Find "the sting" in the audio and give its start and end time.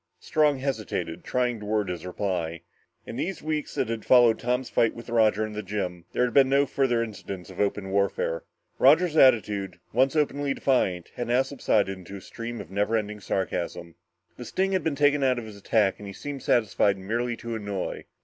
14.37-14.71